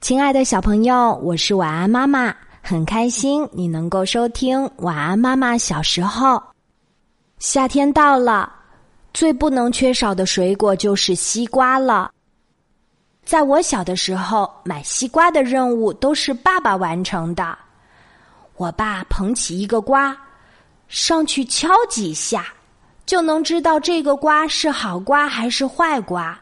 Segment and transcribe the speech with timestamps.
[0.00, 6.42] 亲爱的小朋友，我是晚安妈妈，很开心你能够收听晚安妈妈小时候。
[7.38, 8.50] 夏天到了，
[9.12, 12.10] 最不能缺少的水果就是西瓜了。
[13.26, 17.56] 在我小的时候，买西瓜的任务都是爸爸完成的。
[18.56, 20.16] 我爸捧起一个瓜，
[20.88, 22.46] 上去敲几下，
[23.04, 26.40] 就能知道这个瓜是好瓜还是坏瓜。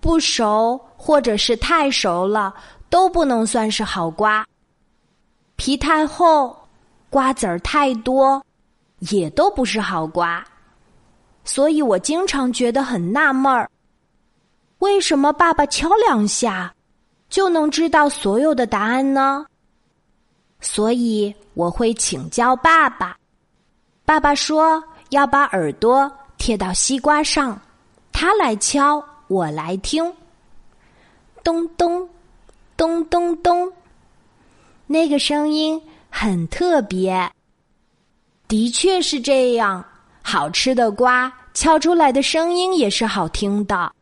[0.00, 2.54] 不熟或者是太熟了，
[2.88, 4.46] 都不能算是好瓜。
[5.56, 6.56] 皮太厚，
[7.10, 8.42] 瓜子儿太多，
[9.00, 10.44] 也都不是好瓜。
[11.44, 13.68] 所以我经常觉得很纳闷儿：
[14.78, 16.74] 为什么爸爸敲两下
[17.28, 19.44] 就能知道所有的答案呢？
[20.60, 23.16] 所以我会请教爸爸。
[24.04, 27.60] 爸爸说要把耳朵贴到西瓜上，
[28.12, 29.02] 他来敲。
[29.30, 30.12] 我来听，
[31.44, 32.08] 咚咚，
[32.76, 33.72] 咚咚咚，
[34.88, 37.30] 那个声音很特别。
[38.48, 39.84] 的确是这样，
[40.20, 43.92] 好吃的瓜敲出来的声音也是好听的，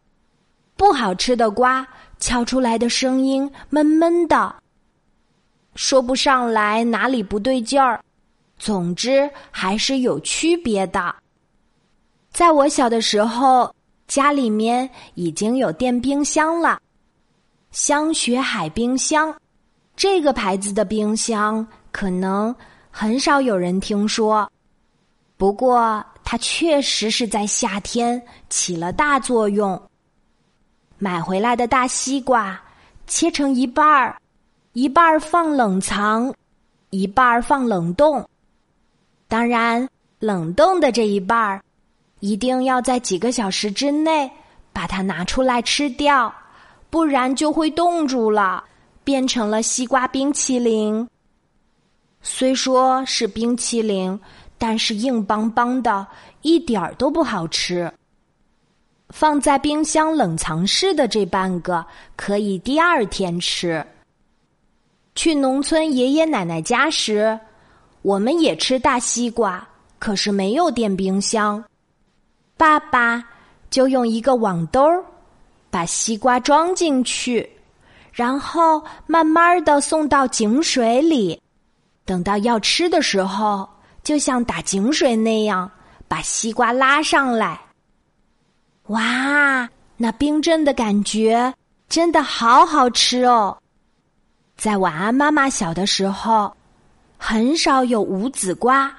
[0.78, 1.86] 不好吃的瓜
[2.18, 4.54] 敲出来的声音闷闷的，
[5.74, 8.02] 说不上来哪里不对劲儿。
[8.56, 11.14] 总之还是有区别的。
[12.32, 13.70] 在我小的时候。
[14.08, 16.80] 家里面已经有电冰箱了，
[17.70, 19.32] 香雪海冰箱，
[19.94, 22.54] 这个牌子的冰箱可能
[22.90, 24.50] 很少有人听说，
[25.36, 29.80] 不过它确实是在夏天起了大作用。
[30.96, 32.58] 买回来的大西瓜
[33.06, 34.16] 切成一半儿，
[34.72, 36.34] 一半儿放冷藏，
[36.88, 38.26] 一半儿放冷冻。
[39.28, 39.86] 当然，
[40.18, 41.62] 冷冻的这一半儿。
[42.20, 44.30] 一定要在几个小时之内
[44.72, 46.32] 把它拿出来吃掉，
[46.90, 48.64] 不然就会冻住了，
[49.04, 51.08] 变成了西瓜冰淇淋。
[52.20, 54.18] 虽说是冰淇淋，
[54.58, 56.06] 但是硬邦邦的，
[56.42, 57.92] 一点儿都不好吃。
[59.10, 61.84] 放在冰箱冷藏室的这半个
[62.14, 63.84] 可以第二天吃。
[65.14, 67.38] 去农村爷爷奶奶家时，
[68.02, 69.66] 我们也吃大西瓜，
[69.98, 71.64] 可是没有电冰箱。
[72.58, 73.24] 爸爸
[73.70, 74.82] 就用一个网兜
[75.70, 77.48] 把西瓜装进去，
[78.12, 81.40] 然后慢慢的送到井水里。
[82.04, 83.68] 等到要吃的时候，
[84.02, 85.70] 就像打井水那样
[86.08, 87.60] 把西瓜拉上来。
[88.88, 91.54] 哇，那冰镇的感觉
[91.88, 93.56] 真的好好吃哦！
[94.56, 96.52] 在晚安妈妈小的时候，
[97.16, 98.92] 很少有无籽瓜，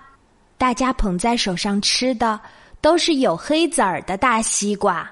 [0.58, 2.40] 大家捧在手上吃的。
[2.81, 5.09] 都是有黑籽儿的大西瓜，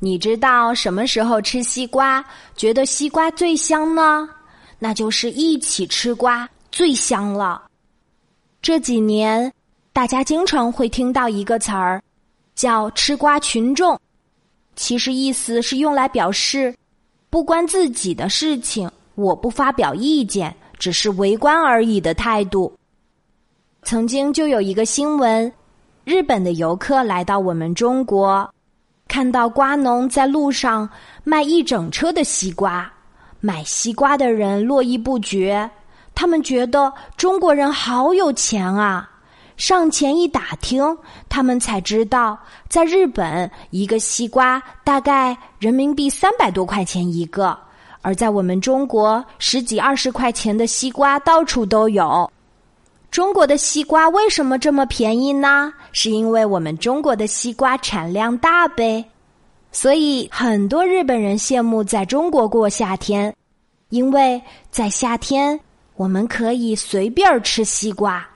[0.00, 2.24] 你知道什么时候吃西瓜
[2.56, 4.28] 觉得西瓜最香呢？
[4.78, 7.62] 那就是一起吃瓜最香了。
[8.60, 9.52] 这几年，
[9.92, 12.02] 大家经常会听到一个词儿，
[12.56, 13.98] 叫“吃瓜群众”，
[14.74, 16.74] 其实意思是用来表示
[17.30, 22.76] 不关自己的事情，我不发表意见，只是围观而已的态度。
[23.84, 25.52] 曾经就有一个新闻。
[26.04, 28.52] 日本的游客来到我们中国，
[29.06, 30.88] 看到瓜农在路上
[31.22, 32.90] 卖一整车的西瓜，
[33.38, 35.70] 买西瓜的人络绎不绝。
[36.12, 39.08] 他们觉得中国人好有钱啊！
[39.56, 40.84] 上前一打听，
[41.28, 42.36] 他们才知道，
[42.68, 47.56] 在日本一个西瓜大概人民币三百多块钱一个，
[48.00, 52.28] 而在我们中国十几二十块钱的西瓜到处都有。
[53.12, 55.70] 中国的西瓜为什么这么便宜呢？
[55.92, 59.04] 是因为我们中国的西瓜产量大呗，
[59.70, 63.36] 所以很多日本人羡慕在中国过夏天，
[63.90, 64.40] 因为
[64.70, 65.60] 在夏天
[65.94, 68.26] 我们可以随便吃西瓜。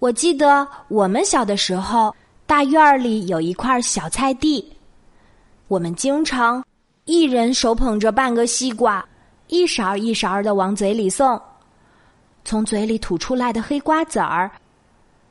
[0.00, 2.12] 我记得我们小的时候，
[2.44, 4.68] 大院里有一块小菜地，
[5.68, 6.60] 我们经常
[7.04, 9.06] 一人手捧着半个西瓜，
[9.46, 11.40] 一勺一勺的往嘴里送。
[12.46, 14.48] 从嘴里吐出来的黑瓜子儿，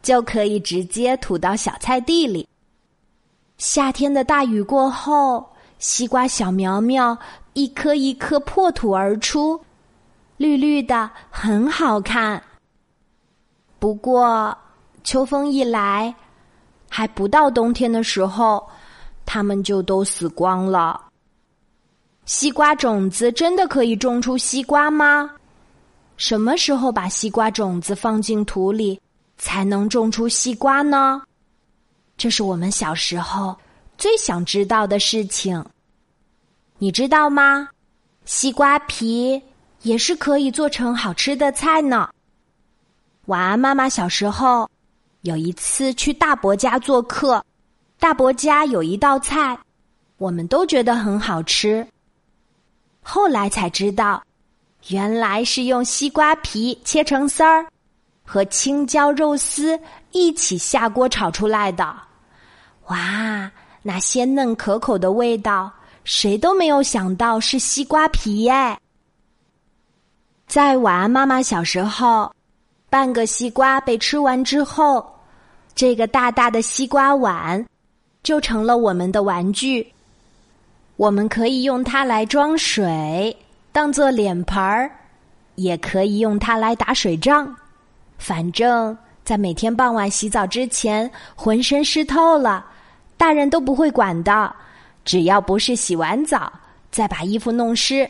[0.02, 2.46] 就可以直接吐到小菜地里。
[3.58, 7.18] 夏天的大雨过后，西瓜小苗苗
[7.54, 9.58] 一颗一颗破土而出，
[10.36, 12.44] 绿绿的，很好看。
[13.80, 14.54] 不过，
[15.06, 16.14] 秋风一来，
[16.90, 18.62] 还不到冬天的时候，
[19.26, 21.02] 它们就都死光了。
[22.26, 25.32] 西瓜种子真的可以种出西瓜吗？
[26.18, 29.00] 什么时候把西瓜种子放进土里，
[29.38, 31.22] 才能种出西瓜呢？
[32.18, 33.56] 这是我们小时候
[33.98, 35.64] 最想知道的事情。
[36.78, 37.70] 你知道吗？
[38.24, 39.42] 西瓜皮
[39.82, 42.10] 也是可以做成好吃的菜呢。
[43.26, 43.90] 晚安，妈妈。
[43.90, 44.70] 小时候
[45.22, 47.44] 有一次去大伯家做客，
[48.00, 49.58] 大伯家有一道菜，
[50.18, 51.86] 我们都觉得很好吃。
[53.02, 54.24] 后来才知道，
[54.90, 57.66] 原来是用西瓜皮切成丝儿，
[58.24, 59.80] 和青椒肉丝
[60.12, 61.96] 一起下锅炒出来的。
[62.88, 63.52] 哇，
[63.82, 65.72] 那鲜嫩可口的味道，
[66.04, 68.78] 谁都没有想到是西瓜皮耶！
[70.48, 72.32] 在晚安妈妈小时候。
[72.88, 75.06] 半个西瓜被吃完之后，
[75.74, 77.66] 这个大大的西瓜碗
[78.24, 79.92] 就成了我们的玩具。
[80.96, 83.36] 我们可以用它来装水，
[83.76, 84.90] 当做脸盆儿，
[85.56, 87.54] 也可以用它来打水仗。
[88.18, 92.66] 反正，在每天傍晚洗澡之前，浑身湿透了，
[93.18, 94.56] 大人都不会管的。
[95.04, 96.50] 只要不是洗完澡
[96.90, 98.10] 再把衣服弄湿，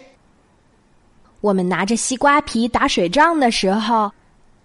[1.41, 4.11] 我们拿着西瓜皮打水仗的时候。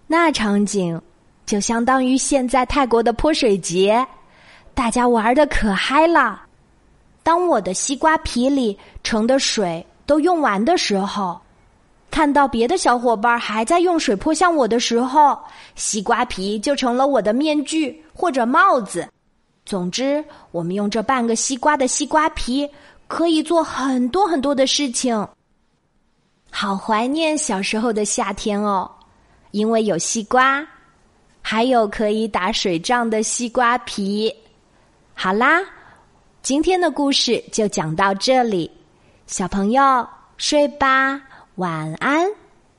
[0.05, 1.01] 那场景
[1.47, 4.05] 就相当于现在泰国的泼水节，
[4.75, 6.43] 大家玩的可嗨了。
[7.23, 11.39] 当我的西瓜皮里盛的水都用完的时候，
[12.09, 15.39] 看到别的小伙伴还在用水泼向我的时候，
[15.75, 19.07] 西瓜皮就成了我的面具或者帽子。
[19.65, 20.21] 总之，
[20.51, 22.69] 我们用这半个西瓜的西瓜皮
[23.07, 25.25] 可以做很多很多的事情。
[26.49, 28.91] 好怀念小时候的夏天哦。
[29.51, 30.61] 因为有西瓜，
[31.41, 34.33] 还有可以打水仗的西瓜皮。
[35.13, 35.61] 好啦，
[36.41, 38.69] 今天的故事就讲到这里，
[39.31, 41.21] 小朋友睡吧，
[41.55, 42.27] 晚安。